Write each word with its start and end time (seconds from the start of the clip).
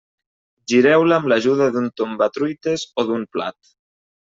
Gireu-la 0.71 1.19
amb 1.21 1.29
l'ajuda 1.33 1.67
d'un 1.77 1.91
tombatruites 2.03 2.89
o 3.03 3.07
d'un 3.13 3.31
plat. 3.37 3.75